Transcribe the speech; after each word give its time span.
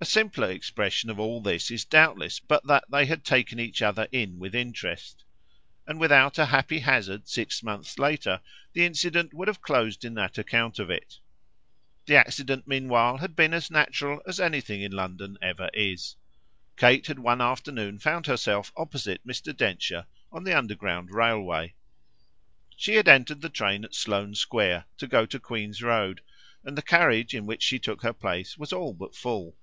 A 0.00 0.04
simpler 0.04 0.50
expression 0.50 1.10
of 1.10 1.20
all 1.20 1.40
this 1.40 1.70
is 1.70 1.84
doubtless 1.84 2.40
but 2.40 2.66
that 2.66 2.82
they 2.90 3.06
had 3.06 3.22
taken 3.24 3.60
each 3.60 3.80
other 3.80 4.08
in 4.10 4.40
with 4.40 4.52
interest; 4.52 5.22
and 5.86 6.00
without 6.00 6.40
a 6.40 6.46
happy 6.46 6.80
hazard 6.80 7.28
six 7.28 7.62
months 7.62 7.96
later 8.00 8.40
the 8.72 8.84
incident 8.84 9.32
would 9.32 9.46
have 9.46 9.62
closed 9.62 10.04
in 10.04 10.14
that 10.14 10.38
account 10.38 10.80
of 10.80 10.90
it. 10.90 11.20
The 12.06 12.16
accident 12.16 12.66
meanwhile 12.66 13.18
had 13.18 13.36
been 13.36 13.54
as 13.54 13.70
natural 13.70 14.20
as 14.26 14.40
anything 14.40 14.82
in 14.82 14.90
London 14.90 15.38
ever 15.40 15.70
is: 15.72 16.16
Kate 16.76 17.06
had 17.06 17.20
one 17.20 17.40
afternoon 17.40 18.00
found 18.00 18.26
herself 18.26 18.72
opposite 18.76 19.24
Mr. 19.24 19.56
Densher 19.56 20.06
on 20.32 20.42
the 20.42 20.52
Underground 20.58 21.12
Railway. 21.12 21.74
She 22.76 22.96
had 22.96 23.06
entered 23.06 23.40
the 23.40 23.48
train 23.48 23.84
at 23.84 23.94
Sloane 23.94 24.34
Square 24.34 24.86
to 24.98 25.06
go 25.06 25.26
to 25.26 25.38
Queen's 25.38 25.80
Road, 25.80 26.22
and 26.64 26.76
the 26.76 26.82
carriage 26.82 27.34
in 27.36 27.46
which 27.46 27.62
she 27.62 27.78
took 27.78 28.02
her 28.02 28.12
place 28.12 28.58
was 28.58 28.72
all 28.72 28.94
but 28.94 29.14
full. 29.14 29.56